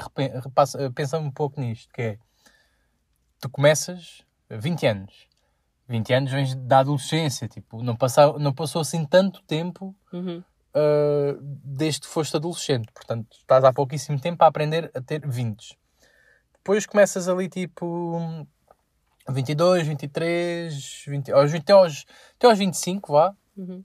[0.93, 2.17] pensa um pouco nisto, que é
[3.39, 5.27] tu começas 20 anos.
[5.87, 10.39] 20 anos vens da adolescência, tipo, não, passou, não passou assim tanto tempo uhum.
[10.39, 12.91] uh, desde que foste adolescente.
[12.91, 15.77] Portanto, estás há pouquíssimo tempo a aprender a ter 20.
[16.53, 18.47] Depois começas ali tipo
[19.29, 23.35] 22, 23, 20, aos, até, aos, até aos 25, vá.
[23.55, 23.83] Uhum.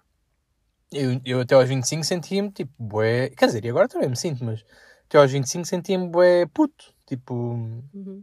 [0.93, 3.31] Eu, eu até aos 25 sentia-me tipo, bué.
[3.31, 4.65] Quer dizer, e agora também me sinto, mas
[5.07, 6.93] até aos 25 sentia-me bué puto.
[7.07, 8.23] Tipo, uhum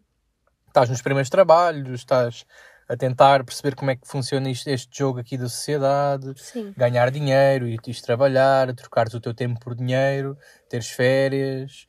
[0.77, 2.45] estás nos primeiros trabalhos, estás
[2.87, 6.73] a tentar perceber como é que funciona isto, este jogo aqui da sociedade, Sim.
[6.77, 10.37] ganhar dinheiro, ir trabalhar, trocares o teu tempo por dinheiro,
[10.69, 11.87] teres férias,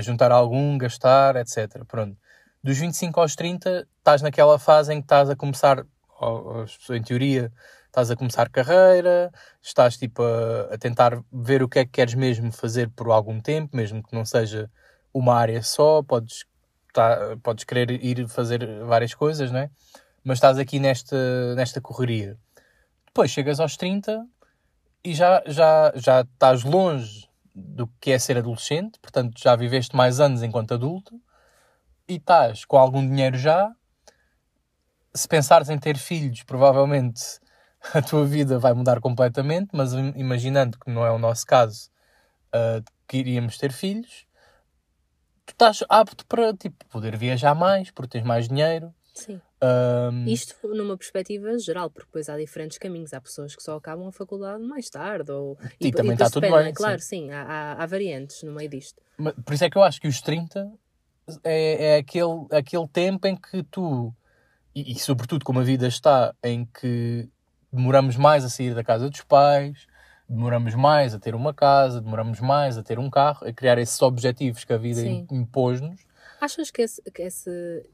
[0.00, 1.84] juntar algum, gastar, etc.
[1.86, 2.16] Pronto.
[2.62, 5.84] Dos 25 aos 30, estás naquela fase em que estás a começar,
[6.90, 7.52] em teoria,
[7.88, 12.14] estás a começar carreira, estás tipo a, a tentar ver o que é que queres
[12.14, 14.70] mesmo fazer por algum tempo, mesmo que não seja
[15.12, 16.46] uma área só, podes
[16.92, 19.70] tá, podes querer ir fazer várias coisas, não é?
[20.24, 22.36] Mas estás aqui nesta, nesta correria.
[23.06, 24.26] Depois chegas aos 30
[25.04, 30.20] e já, já, já estás longe do que é ser adolescente, portanto já viveste mais
[30.20, 31.20] anos enquanto adulto
[32.06, 33.72] e estás com algum dinheiro já.
[35.14, 37.40] Se pensares em ter filhos, provavelmente
[37.94, 41.90] a tua vida vai mudar completamente, mas imaginando que não é o nosso caso,
[42.54, 44.26] uh, que iríamos ter filhos,
[45.46, 48.94] tu estás apto para tipo, poder viajar mais, porque tens mais dinheiro.
[49.14, 49.40] Sim.
[49.60, 50.26] Um...
[50.26, 53.12] Isto numa perspectiva geral, porque depois há diferentes caminhos.
[53.12, 55.32] Há pessoas que só acabam a faculdade mais tarde.
[55.32, 55.58] Ou...
[55.80, 56.72] E, e também está tudo bem.
[56.72, 59.02] Claro, sim, sim há, há, há, variantes no meio disto.
[59.16, 60.70] Mas, por isso é que eu acho que os 30
[61.42, 64.14] é, é aquele, aquele tempo em que tu,
[64.74, 67.28] e, e sobretudo como a vida está, em que
[67.72, 69.86] demoramos mais a sair da casa dos pais,
[70.28, 74.00] demoramos mais a ter uma casa, demoramos mais a ter um carro, a criar esses
[74.02, 76.06] objetivos que a vida impôs-nos.
[76.40, 77.90] Achas que, esse, que esse,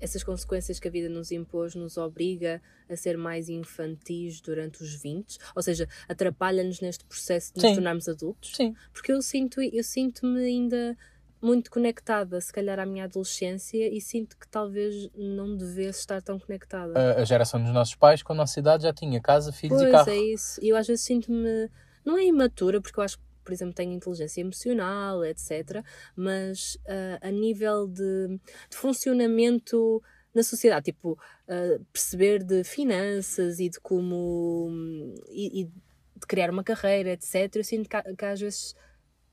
[0.00, 4.94] essas consequências que a vida nos impôs nos obriga a ser mais infantis durante os
[4.94, 5.38] 20?
[5.54, 8.52] Ou seja, atrapalha-nos neste processo de nos tornarmos adultos?
[8.56, 8.74] Sim.
[8.92, 10.96] Porque eu sinto eu sinto-me ainda
[11.40, 16.38] muito conectada, se calhar, à minha adolescência e sinto que talvez não devesse estar tão
[16.38, 16.98] conectada.
[16.98, 19.88] A, a geração dos nossos pais, com a nossa idade, já tinha casa, filhos pois,
[19.88, 20.04] e carro.
[20.04, 20.60] Pois, é isso.
[20.62, 21.70] Eu às vezes sinto-me...
[22.04, 25.84] Não é imatura, porque eu acho que, por exemplo, tenho inteligência emocional, etc.
[26.16, 28.38] Mas uh, a nível de,
[28.70, 30.02] de, funcionamento
[30.34, 35.14] na sociedade, tipo, uh, perceber de finanças e de como...
[35.30, 37.54] E, e, de criar uma carreira, etc.
[37.54, 38.74] Eu sinto que, que às vezes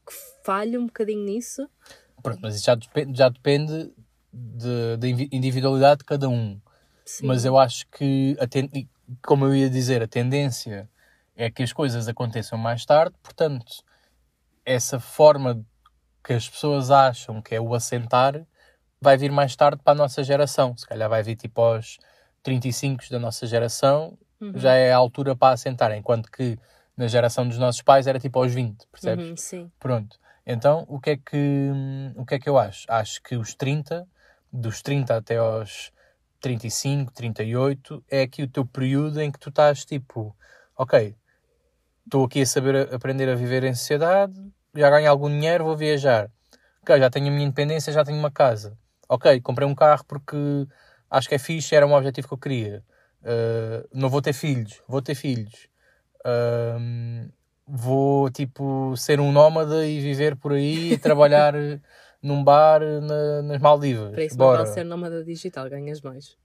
[0.05, 0.13] que
[0.43, 1.69] falha um bocadinho nisso.
[2.21, 3.93] Pronto, mas isso já depende, já depende
[4.31, 6.59] da de, de individualidade de cada um.
[7.05, 7.27] Sim.
[7.27, 8.69] Mas eu acho que, a ten,
[9.21, 10.89] como eu ia dizer, a tendência
[11.35, 13.83] é que as coisas aconteçam mais tarde, portanto,
[14.65, 15.63] essa forma
[16.23, 18.45] que as pessoas acham que é o assentar
[18.99, 20.75] vai vir mais tarde para a nossa geração.
[20.75, 21.99] Se calhar vai vir tipo aos
[22.41, 24.53] 35 da nossa geração, uhum.
[24.55, 26.57] já é a altura para assentar, enquanto que
[26.97, 29.29] na geração dos nossos pais era tipo aos 20, percebes?
[29.29, 29.71] Uhum, sim.
[29.79, 30.17] Pronto.
[30.45, 31.69] Então, o que, é que,
[32.15, 32.85] o que é que eu acho?
[32.87, 34.07] Acho que os 30,
[34.51, 35.91] dos 30 até aos
[36.39, 40.35] 35, 38, é aqui o teu período em que tu estás tipo
[40.77, 41.15] ok,
[42.05, 44.33] estou aqui a saber a- aprender a viver em sociedade,
[44.75, 46.29] já ganho algum dinheiro, vou viajar.
[46.81, 48.77] Ok, já tenho a minha independência, já tenho uma casa.
[49.09, 50.35] Ok, comprei um carro porque
[51.09, 52.83] acho que é fixe, era um objetivo que eu queria.
[53.21, 55.67] Uh, não vou ter filhos, vou ter filhos.
[56.25, 57.29] Um,
[57.67, 61.53] vou, tipo, ser um nómada e viver por aí e trabalhar
[62.21, 64.11] num bar na- nas Maldivas.
[64.11, 64.63] Para isso, não Bora.
[64.63, 66.35] vale ser nómada digital, ganhas mais.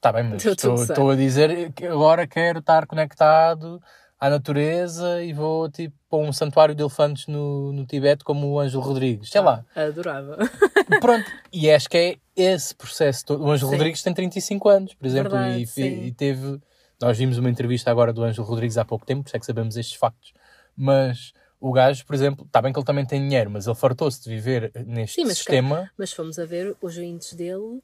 [0.00, 3.82] Tá bem, mas estou, a dizer que agora quero estar conectado
[4.18, 8.58] à natureza e vou tipo para um santuário de elefantes no, no Tibete como o
[8.58, 9.30] Ângelo Rodrigues.
[9.30, 9.64] Sei lá.
[9.76, 10.38] Adorava.
[11.00, 11.24] Pronto.
[11.52, 13.44] E acho que é esse processo todo.
[13.44, 13.70] O Ângelo.
[13.70, 16.60] Rodrigues tem 35 anos, por exemplo, Verdade, e, e teve.
[17.00, 19.46] Nós vimos uma entrevista agora do Ângelo Rodrigues há pouco tempo, por isso é que
[19.46, 20.32] sabemos estes factos.
[20.76, 24.22] Mas o gajo, por exemplo, está bem que ele também tem dinheiro, mas ele fartou-se
[24.22, 25.90] de viver neste Sim, mas sistema.
[25.96, 27.82] Mas fomos a ver, os índices dele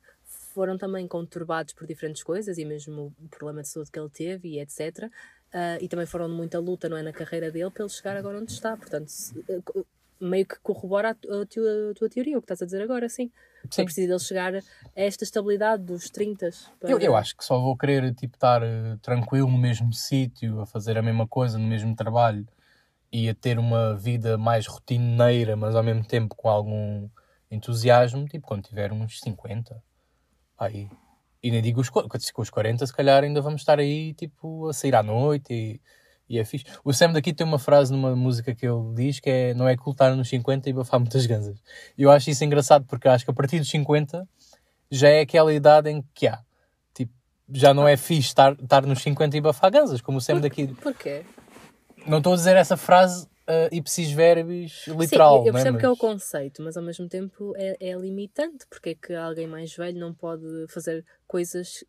[0.54, 4.48] foram também conturbados por diferentes coisas e mesmo o problema de saúde que ele teve
[4.48, 5.10] e etc.
[5.52, 7.02] Ah, e também foram de muita luta, não é?
[7.02, 8.76] Na carreira dele para ele chegar agora onde está.
[8.76, 9.10] Portanto,
[9.48, 9.60] eh,
[10.20, 13.08] meio que corrobora a, a tua, a tua teoria, o que estás a dizer agora,
[13.08, 13.30] sim.
[13.70, 13.82] Sim.
[13.82, 14.60] É preciso ele chegar a
[14.94, 16.50] esta estabilidade dos 30.
[16.78, 20.60] para- Eu, eu acho que só vou querer tipo, estar eh, tranquilo no mesmo sítio,
[20.60, 22.46] a fazer a mesma coisa, no mesmo trabalho
[23.12, 27.08] e a ter uma vida mais rotineira, mas ao mesmo tempo com algum
[27.50, 29.82] entusiasmo, tipo quando tiver uns 50.
[30.58, 30.88] Aí.
[31.42, 32.02] E nem digo os, com
[32.42, 35.80] os 40, se calhar ainda vamos estar aí tipo a sair à noite e,
[36.28, 36.64] e é fixe.
[36.84, 39.76] O Sam daqui tem uma frase numa música que ele diz que é não é
[39.76, 41.62] cool estar nos 50 e bafar muitas ganzas.
[41.96, 44.26] E eu acho isso engraçado porque acho que a partir dos 50
[44.90, 46.40] já é aquela idade em que há.
[46.94, 47.12] Tipo,
[47.52, 50.66] já não é fixe estar, estar nos 50 e bafar ganzas, como o Sam daqui.
[50.82, 51.24] Porquê?
[52.06, 55.60] Não estou a dizer essa frase uh, ipsis verbis literal, Sim, eu né?
[55.60, 59.14] percebo que é o conceito, mas ao mesmo tempo é, é limitante, porque é que
[59.14, 61.84] alguém mais velho não pode fazer coisas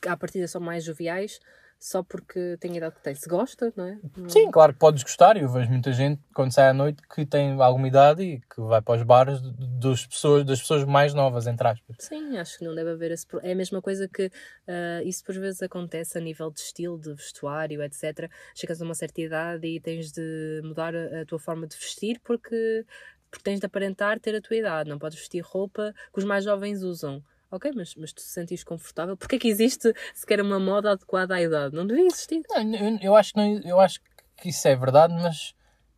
[0.00, 1.38] que à partida são mais joviais
[1.78, 3.14] só porque tem a idade que tem.
[3.14, 3.98] Se gosta, não é?
[4.26, 5.36] Sim, claro que podes gostar.
[5.36, 8.82] Eu vejo muita gente quando sai à noite que tem alguma idade e que vai
[8.82, 11.96] para os bares dos pessoas, das pessoas mais novas, entre aspas.
[12.00, 14.30] Sim, acho que não deve haver esse É a mesma coisa que
[14.66, 18.28] ah, isso por vezes acontece a nível de estilo, de vestuário, etc.
[18.54, 22.20] Chegas a uma certa idade e tens de mudar a, a tua forma de vestir
[22.24, 22.84] porque,
[23.30, 24.90] porque tens de aparentar ter a tua idade.
[24.90, 27.22] Não podes vestir roupa que os mais jovens usam.
[27.50, 29.16] Ok, mas, mas tu te sentires confortável?
[29.16, 31.74] Porquê é que existe sequer uma moda adequada à idade?
[31.74, 32.42] Não devia existir.
[32.50, 34.00] Não, eu, eu acho que não, eu acho
[34.36, 35.54] que isso é verdade, mas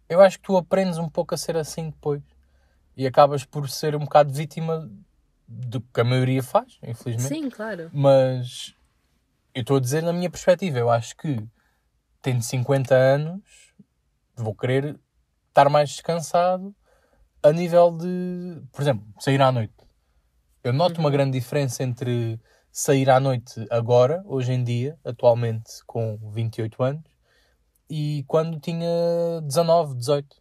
[0.09, 2.23] eu acho que tu aprendes um pouco a ser assim depois
[2.97, 4.89] e acabas por ser um bocado vítima
[5.49, 7.35] do que a maioria faz, infelizmente.
[7.35, 7.91] Sim, claro.
[7.93, 8.75] Mas
[9.53, 11.43] eu estou a dizer na minha perspectiva, eu acho que
[12.23, 13.75] tendo 50 anos
[14.37, 14.99] vou querer
[15.49, 16.75] estar mais descansado
[17.43, 19.75] a nível de, por exemplo, sair à noite.
[20.62, 22.38] Eu noto uma grande diferença entre
[22.70, 27.03] sair à noite agora, hoje em dia, atualmente com 28 anos,
[27.88, 30.37] e quando tinha 19, 18.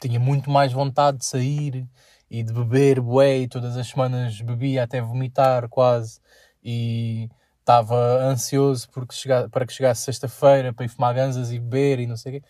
[0.00, 1.84] Tinha muito mais vontade de sair
[2.30, 6.20] e de beber bué e todas as semanas bebia até vomitar quase
[6.62, 11.98] e estava ansioso porque chega, para que chegasse sexta-feira para ir fumar ganzas e beber
[11.98, 12.48] e não sei o quê.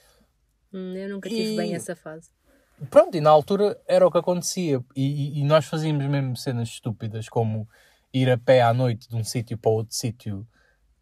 [0.74, 2.28] Hum, Eu nunca tive E- bem essa fase.
[2.90, 4.82] Pronto, e na altura era o que acontecia.
[4.94, 7.68] E, e- e nós fazíamos mesmo cenas estúpidas, como
[8.12, 10.46] ir a pé à noite de um sítio para outro sítio,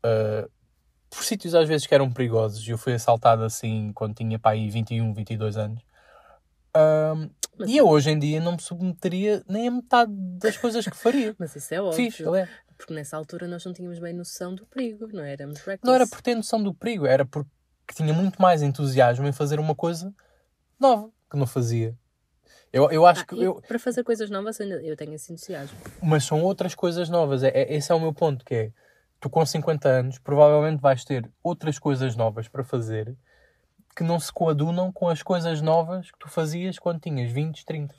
[0.03, 0.49] ah,
[1.11, 2.67] por sítios às vezes que eram perigosos.
[2.67, 5.83] Eu fui assaltado assim quando tinha para aí 21, 22 anos.
[6.75, 10.85] Ahm, Mas- e eu hoje em dia não me submeteria nem a metade das coisas
[10.87, 11.35] que faria.
[11.39, 12.11] Mas isso é óbvio.
[12.11, 12.49] Fiz, aliás.
[12.77, 15.33] Porque nessa altura nós não tínhamos bem noção do perigo, não é?
[15.33, 15.81] éramos reckless.
[15.85, 17.49] Não era por ter noção do perigo, era porque
[17.95, 20.13] tinha muito mais entusiasmo em fazer uma coisa
[20.79, 21.97] nova que não fazia.
[22.73, 23.43] Eu, eu acho Ah, que.
[23.43, 25.77] Eu, Para fazer coisas novas ainda- eu tenho esse entusiasmo.
[26.03, 27.43] mas são outras coisas novas.
[27.43, 28.73] É, é- esse é o meu ponto, que é,
[29.21, 33.17] tu com 50 anos provavelmente vais ter outras coisas novas para fazer
[33.97, 37.95] que não se coadunam com as coisas novas que tu fazias quando tinhas 20, 30.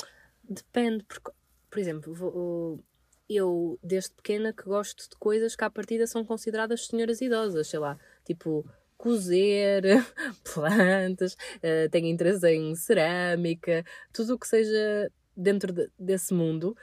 [0.48, 1.32] Depende, porque,
[1.72, 2.80] por exemplo,
[3.28, 7.80] eu desde pequena que gosto de coisas que à partida são consideradas senhoras idosas, sei
[7.80, 8.64] lá, tipo
[8.98, 9.84] cozer,
[10.54, 13.84] plantas, eh, tenho interesse em cerâmica,
[14.14, 16.76] tudo o que seja dentro de- desse mundo.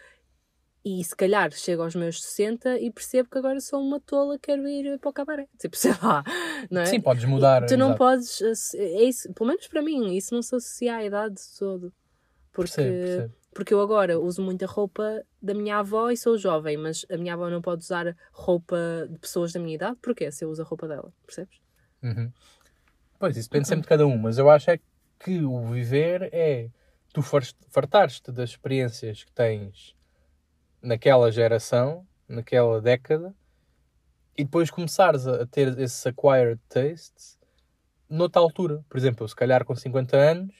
[0.86, 4.68] E se calhar chego aos meus 60 e percebo que agora sou uma tola, quero
[4.68, 5.48] ir para o cabaré.
[5.58, 6.22] Tipo, sei lá,
[6.70, 6.86] não é?
[6.86, 7.64] Sim, podes mudar.
[7.66, 7.98] Tu não exato.
[7.98, 8.42] podes.
[8.42, 11.92] asso- É isso, pelo menos para mim, isso não se associa à idade de todo.
[12.52, 13.34] Porque, Percebo, percebo.
[13.54, 17.32] porque eu agora uso muita roupa da minha avó e sou jovem, mas a minha
[17.34, 18.76] avó não pode usar roupa
[19.10, 19.96] de pessoas da minha idade.
[20.02, 20.30] Porquê?
[20.30, 21.63] Se eu uso a roupa dela, percebes?
[22.04, 22.30] Uhum.
[23.18, 24.78] Pois, isso depende sempre de cada um, mas eu acho é
[25.18, 26.68] que o viver é
[27.12, 29.96] tu far- fartares-te das experiências que tens
[30.82, 33.34] naquela geração, naquela década,
[34.36, 37.38] e depois começares a, a ter esses acquired tastes
[38.10, 38.84] noutra altura.
[38.88, 40.54] Por exemplo, eu, se calhar com 50 anos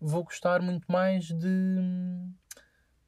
[0.00, 1.76] vou gostar muito mais de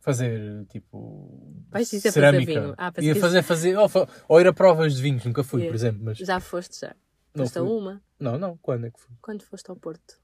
[0.00, 1.40] fazer tipo
[1.70, 2.60] Vais dizer fazer cerâmica.
[2.60, 2.74] vinho.
[2.76, 3.88] Ah, que- fazer, fazer, ou,
[4.28, 6.94] ou ir a provas de vinhos, nunca fui, por exemplo, mas Já foste já.
[7.34, 7.70] Não, Foste a fui.
[7.70, 8.02] uma.
[8.18, 9.14] não, não, quando é que fui?
[9.20, 10.18] Quando foste ao Porto?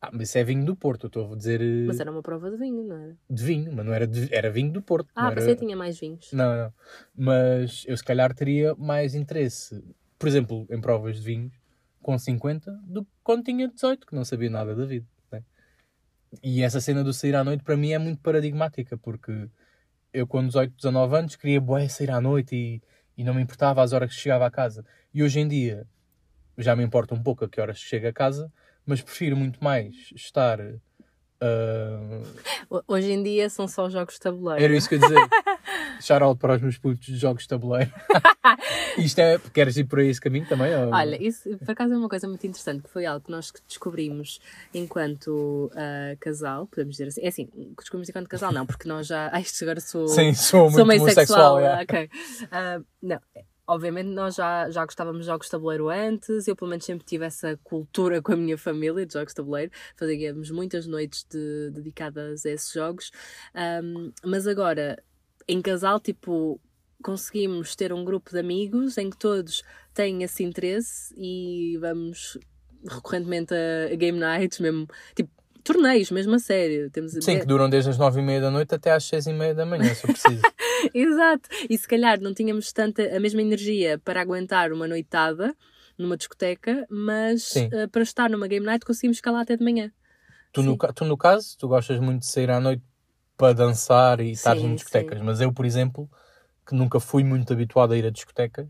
[0.00, 2.22] Ah, mas isso é vinho do Porto, eu estou a dizer eh, Mas era uma
[2.22, 3.16] prova de vinho, não era?
[3.30, 5.08] de vinho, mas não era, de- era vinho do Porto.
[5.14, 5.34] Ah, era...
[5.36, 6.30] pensei que tinha mais vinhos.
[6.32, 6.74] Não, não.
[7.16, 9.82] Mas eu se calhar teria mais interesse,
[10.18, 11.54] por exemplo, em provas de vinhos
[12.02, 15.06] com 50 do que quando tinha 18, que não sabia nada da vida.
[15.32, 15.42] né?
[16.42, 19.48] E essa cena do sair à noite para mim é muito paradigmática, porque
[20.12, 22.82] eu com 18, 19 anos queria bué, sair à noite e,
[23.16, 24.84] e não me importava as horas que chegava a casa.
[25.14, 25.86] E hoje em dia
[26.58, 28.52] já me importa um pouco a que horas chego a casa,
[28.86, 30.58] mas prefiro muito mais estar.
[32.70, 34.62] Ho- Hoje em dia são só jogos de tabuleiro.
[34.64, 35.28] era isso que eu ia dizer.
[36.00, 37.90] Shout para os meus putos de jogos de tabuleiro.
[38.98, 39.38] Isto é.
[39.52, 40.74] Queres ir por aí esse caminho também?
[40.74, 43.52] ou- Olha, isso por acaso é uma coisa muito interessante, que foi algo que nós
[43.66, 44.40] descobrimos
[44.72, 47.20] enquanto ah, casal, podemos dizer assim.
[47.22, 49.30] É assim, descobrimos enquanto casal, não, porque nós já.
[49.32, 50.08] Ah, isto agora sou.
[50.08, 51.56] Sim, sou sou meio sexual.
[51.82, 52.10] ok.
[52.50, 53.20] Ah, não,
[53.66, 57.24] obviamente nós já, já gostávamos de jogos de tabuleiro antes, eu pelo menos sempre tive
[57.24, 62.44] essa cultura com a minha família de jogos de tabuleiro, fazíamos muitas noites de- dedicadas
[62.46, 63.10] a esses jogos,
[63.54, 65.02] Ahm, mas agora
[65.46, 66.60] em casal, tipo,
[67.02, 72.38] conseguimos ter um grupo de amigos em que todos têm esse interesse e vamos
[72.88, 75.30] recorrentemente a, a game nights, mesmo, tipo,
[75.62, 76.90] torneios, mesmo a sério.
[76.90, 79.32] Temos Sim, que duram desde as nove e meia da noite até às seis e
[79.32, 80.42] meia da manhã, se eu preciso.
[80.94, 81.48] Exato.
[81.68, 85.54] E se calhar não tínhamos tanta a mesma energia para aguentar uma noitada
[85.96, 87.68] numa discoteca, mas Sim.
[87.72, 89.92] eh, para estar numa game night conseguimos lá até de manhã.
[90.52, 90.92] tu, no, Sim.
[90.94, 92.82] tu, no caso, tu gostas muito de sair à noite
[93.36, 96.08] para dançar e estar Sim, em discotecas, mas eu, por exemplo,
[96.66, 98.68] que nunca fui muito habituado a ir a discotecas,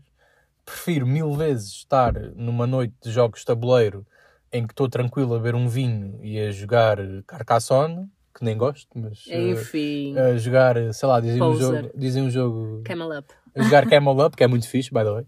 [0.65, 4.05] prefiro mil vezes estar numa noite de jogos de tabuleiro
[4.51, 6.97] em que estou tranquilo a beber um vinho e a jogar
[7.27, 12.23] Carcassonne, que nem gosto, mas eh, Enfim, a jogar, sei lá, dizem um jogo, dizem
[12.23, 13.33] um jogo camel up.
[13.55, 15.25] a jogar Camel Up, que é muito fixe, by the way,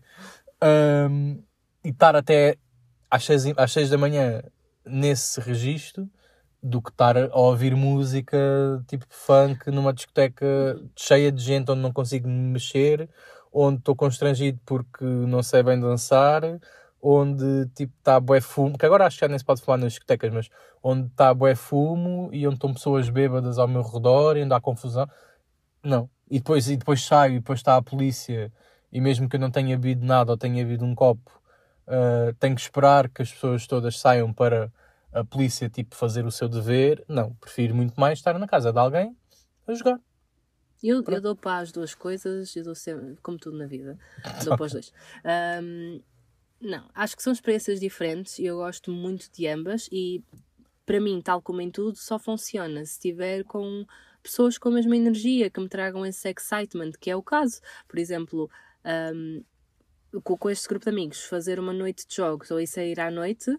[0.62, 1.42] Um,
[1.86, 2.58] e estar até
[3.10, 4.44] às seis, às seis da manhã
[4.86, 6.10] nesse registro
[6.62, 8.38] do que estar a ouvir música
[8.88, 10.46] tipo funk numa discoteca
[10.96, 13.08] cheia de gente onde não consigo me mexer,
[13.54, 16.42] onde estou constrangido porque não sei bem dançar,
[17.02, 19.94] onde tipo está bué fumo, que agora acho que já nem se pode falar nas
[19.94, 20.50] discotecas, mas
[20.84, 24.60] onde está bué fumo e onde estão pessoas bêbadas ao meu redor e onde há
[24.60, 25.08] confusão.
[25.84, 26.10] Não.
[26.30, 28.52] E depois, e depois saio e depois está a polícia
[28.92, 31.38] e mesmo que eu não tenha bebido nada ou tenha bebido um copo,
[31.88, 34.72] ah, tenho que esperar que as pessoas todas saiam para
[35.14, 37.04] a polícia tipo fazer o seu dever.
[37.08, 39.16] Não, prefiro muito mais estar na casa de alguém
[39.66, 40.00] a jogar.
[40.84, 43.98] Eu, eu dou para as duas coisas, eu dou sempre, como tudo na vida,
[44.46, 44.94] dou para os dois.
[45.24, 46.02] Ahm,
[46.60, 50.24] não, acho que são experiências diferentes e eu gosto muito de ambas e
[50.86, 53.86] para mim, tal como em tudo, só funciona se estiver com
[54.24, 57.60] pessoas com a mesma energia que me tragam esse excitement, que é o caso.
[57.88, 58.50] Por exemplo,
[58.86, 59.42] ahm,
[60.24, 63.52] com, este grupo de amigos, fazer uma noite de jogos ou ir sair à noite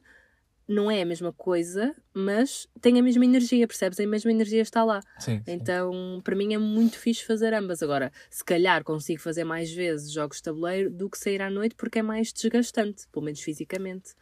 [0.68, 3.98] não é a mesma coisa, mas tem a mesma energia, percebes?
[3.98, 5.00] A mesma energia está lá.
[5.18, 5.42] Sim.
[5.46, 7.82] Então, para mim é muito fixe fazer ambas.
[7.82, 11.74] Agora, se calhar consigo fazer mais vezes jogos de tabuleiro do que sair à noite
[11.74, 14.14] porque é mais desgastante, pelo menos fisicamente.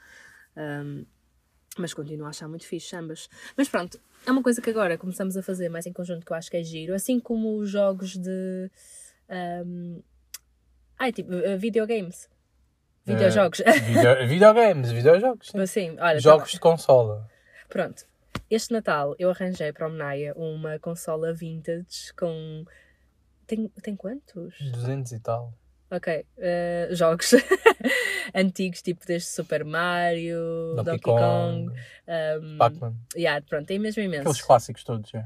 [0.56, 1.04] Um,
[1.76, 3.28] mas continuo a achar muito fixe ambas.
[3.56, 6.36] Mas pronto, é uma coisa que agora começamos a fazer mais em conjunto que eu
[6.36, 6.94] acho que é giro.
[6.94, 8.70] Assim como os jogos de.
[9.66, 10.00] Um,
[10.96, 12.28] ai, tipo, uh, videogames.
[13.06, 13.62] Videojogos.
[13.84, 15.48] Video- videogames, videojogos.
[15.48, 15.60] sim.
[15.60, 17.28] Assim, olha, Jogos de consola.
[17.68, 18.04] Pronto.
[18.50, 22.64] Este Natal eu arranjei para o Menaya uma consola vintage com.
[23.46, 24.54] Tem, tem quantos?
[24.72, 25.52] 200 e tal.
[25.90, 26.26] Ok.
[26.38, 27.30] eh, jogos
[28.34, 31.80] antigos, tipo desde Super Mario, Donkey, Donkey, Kong, Kong.
[32.42, 32.94] um, Pac-Man.
[33.16, 34.42] yeah, pronto, tem mesmo Aqueles imensos.
[34.42, 35.24] clássicos todos, é.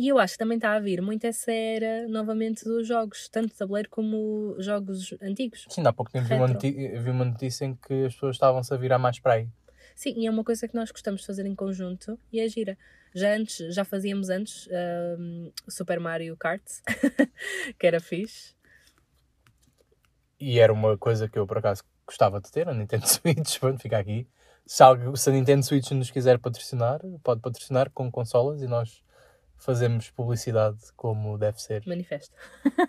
[0.00, 3.54] E eu acho que também está a vir muito essa era novamente dos jogos, tanto
[3.54, 5.66] tabuleiro como jogos antigos.
[5.68, 8.72] Sim, há pouco tempo vi uma, noti- vi uma notícia em que as pessoas estavam-se
[8.72, 9.48] a virar mais para aí.
[9.94, 12.78] Sim, e é uma coisa que nós gostamos de fazer em conjunto e é gira.
[13.14, 14.66] Já antes, já fazíamos antes
[15.18, 16.62] um, Super Mario Kart,
[17.78, 18.54] que era fixe.
[20.40, 23.82] E era uma coisa que eu por acaso gostava de ter, a Nintendo Switch, pronto,
[23.82, 24.26] fica aqui.
[24.64, 29.02] Se, algo, se a Nintendo Switch nos quiser patrocinar, pode patrocinar com consolas e nós
[29.60, 31.82] fazemos publicidade como deve ser.
[31.86, 32.34] Manifesto.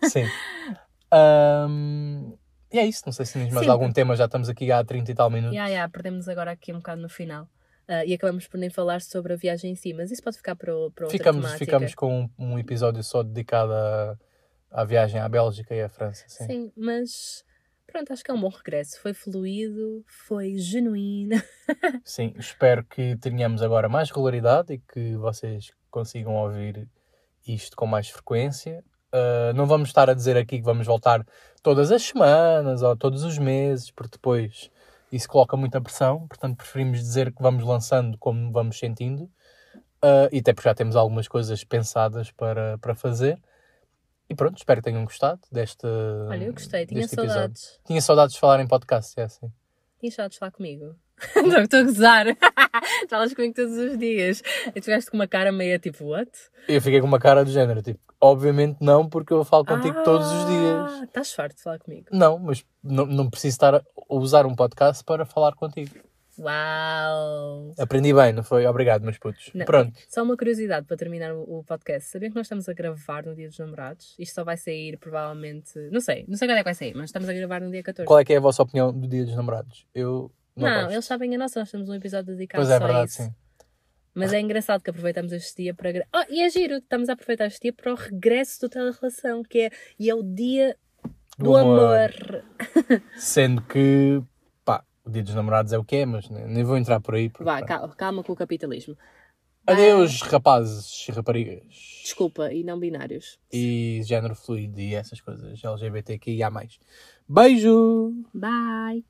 [0.03, 0.25] Sim.
[1.13, 2.33] Ahm,
[2.71, 3.71] e é isso, não sei se tens mais Sim.
[3.71, 5.55] algum tema, já estamos aqui há 30 e tal minutos.
[5.55, 7.49] Ya, ya, perdemos agora aqui um bocado no final.
[7.87, 10.55] Ah, e acabamos por nem falar sobre a viagem em si, mas isso pode ficar
[10.55, 11.65] para, o- para outra ficamos, temática.
[11.65, 14.17] ficamos com um, um episódio só dedicado à,
[14.71, 16.23] à viagem à Bélgica e à França.
[16.29, 16.45] Sim.
[16.45, 17.43] Sim, mas
[17.85, 18.97] pronto, acho que é um bom regresso.
[19.01, 21.35] Foi fluido, foi genuíno.
[22.05, 26.87] Sim, espero que tenhamos agora mais regularidade e que vocês consigam ouvir
[27.45, 28.83] isto com mais frequência.
[29.13, 31.25] Uh, não vamos estar a dizer aqui que vamos voltar
[31.61, 34.71] todas as semanas ou todos os meses, porque depois
[35.11, 36.27] isso coloca muita pressão.
[36.27, 39.23] Portanto, preferimos dizer que vamos lançando como vamos sentindo.
[40.03, 43.39] Uh, e até porque já temos algumas coisas pensadas para, para fazer.
[44.29, 45.85] E pronto, espero que tenham gostado deste.
[45.85, 47.33] Olha, eu gostei, tinha deste episódio.
[47.33, 47.79] saudades.
[47.85, 49.51] Tinha saudades de falar em podcast, é assim.
[49.99, 50.95] Tinha saudades de falar comigo.
[51.45, 52.25] Não, estou a gozar.
[53.09, 54.41] Falas comigo todos os dias.
[54.67, 56.31] E tu ficaste com uma cara meio tipo, what?
[56.67, 60.27] Eu fiquei com uma cara do género, tipo, obviamente não, porque eu falo contigo todos
[60.27, 61.01] os dias.
[61.01, 62.07] Ah, Estás farto de falar comigo.
[62.11, 65.95] Não, mas não, não preciso estar a usar um podcast para falar contigo.
[66.39, 67.73] Uau!
[67.77, 68.65] Aprendi bem, não foi?
[68.65, 69.51] Obrigado, meus putos.
[69.53, 69.65] Não.
[69.65, 69.93] Pronto.
[70.07, 72.09] Só uma curiosidade para terminar o, podcast.
[72.09, 74.15] Sabiam que nós estamos a gravar no dia dos namorados?
[74.17, 75.77] Isto só vai sair provavelmente.
[75.91, 77.83] Não sei, não sei quando é que vai sair, mas estamos a gravar no dia
[77.83, 78.07] 14.
[78.07, 79.85] Qual é que é a vossa opinião do Dia dos Namorados?
[79.93, 80.91] Eu não, não, gosto.
[80.93, 83.23] eles sabem a nossa, nós temos um episódio dedicado Pois é, só a verdade, isso.
[83.23, 83.35] sim.
[84.13, 86.05] Mas é engraçado que aproveitamos este dia para.
[86.13, 89.59] Oh, e é giro, estamos a aproveitar este dia para o regresso do Telerelação, que
[89.59, 89.69] é.
[89.97, 90.75] E é o dia
[91.37, 91.79] do, Do amor.
[91.79, 92.43] amor.
[93.15, 94.21] Sendo que,
[94.65, 97.29] pá, o Dia dos Namorados é o que é, mas nem, vou entrar por aí.
[97.29, 98.97] porque, Vá, calma, calma com o capitalismo.
[99.65, 101.63] Adeus, rapazes e raparigas.
[102.03, 103.39] Desculpa, e não binários.
[103.53, 106.51] E género fluido e essas coisas LGBTQIA+.
[107.29, 108.11] Beijo!
[108.33, 109.05] Bye!